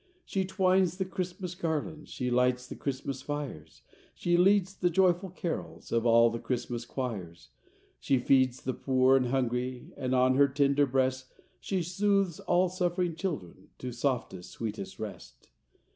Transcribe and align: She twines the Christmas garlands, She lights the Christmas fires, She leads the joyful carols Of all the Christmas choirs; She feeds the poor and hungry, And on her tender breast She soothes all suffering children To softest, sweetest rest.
She 0.25 0.45
twines 0.45 0.97
the 0.97 1.05
Christmas 1.05 1.53
garlands, 1.53 2.09
She 2.09 2.31
lights 2.31 2.65
the 2.65 2.75
Christmas 2.75 3.21
fires, 3.21 3.83
She 4.15 4.35
leads 4.35 4.73
the 4.75 4.89
joyful 4.89 5.29
carols 5.29 5.91
Of 5.91 6.07
all 6.07 6.31
the 6.31 6.39
Christmas 6.39 6.85
choirs; 6.85 7.49
She 7.99 8.17
feeds 8.17 8.63
the 8.63 8.73
poor 8.73 9.15
and 9.15 9.27
hungry, 9.27 9.91
And 9.95 10.15
on 10.15 10.37
her 10.37 10.47
tender 10.47 10.87
breast 10.87 11.31
She 11.59 11.83
soothes 11.83 12.39
all 12.39 12.67
suffering 12.67 13.13
children 13.15 13.69
To 13.77 13.91
softest, 13.91 14.49
sweetest 14.49 14.97
rest. 14.97 15.51